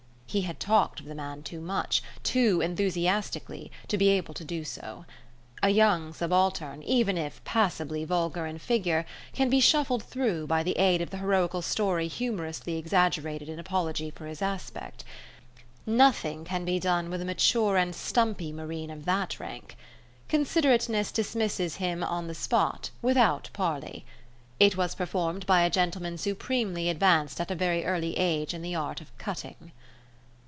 [0.33, 4.63] He had talked of the man too much, too enthusiastically, to be able to do
[4.63, 5.03] so.
[5.61, 10.77] A young subaltern, even if passably vulgar in figure, can be shuffled through by the
[10.77, 15.03] aid of the heroical story humourously exaggerated in apology for his aspect.
[15.85, 19.75] Nothing can be done with a mature and stumpy Marine of that rank.
[20.29, 24.05] Considerateness dismisses him on the spot, without parley.
[24.61, 28.75] It was performed by a gentleman supremely advanced at a very early age in the
[28.75, 29.73] art of cutting.